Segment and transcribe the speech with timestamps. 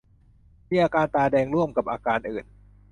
[0.69, 2.45] มีอาการตาแดงร่วมกับอาการอื่น